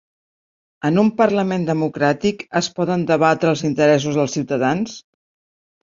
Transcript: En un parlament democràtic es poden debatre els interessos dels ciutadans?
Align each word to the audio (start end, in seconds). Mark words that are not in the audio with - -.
En 0.89 0.97
un 1.01 1.11
parlament 1.19 1.67
democràtic 1.67 2.43
es 2.63 2.71
poden 2.81 3.07
debatre 3.15 3.55
els 3.55 3.65
interessos 3.73 4.21
dels 4.23 4.39
ciutadans? 4.41 5.03